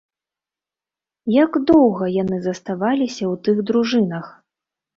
[1.33, 4.25] Як доўга яны заставаліся ў тых дружынах?